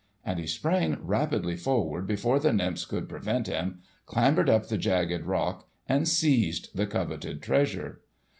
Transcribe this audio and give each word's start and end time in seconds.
And 0.25 0.39
he 0.39 0.47
sprang 0.47 0.97
rapidly 1.05 1.55
forward, 1.55 2.07
before 2.07 2.39
the 2.39 2.51
nymphs 2.51 2.85
could 2.85 3.07
prevent 3.07 3.45
him, 3.45 3.81
clambered 4.07 4.49
up 4.49 4.65
the 4.67 4.77
jagged 4.79 5.27
rock 5.27 5.67
and 5.87 6.07
seized 6.07 6.75
the 6.75 6.87
coveted 6.87 7.39
treasure. 7.43 8.01